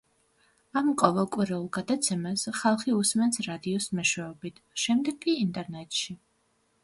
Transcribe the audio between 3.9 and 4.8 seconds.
მეშვეობით,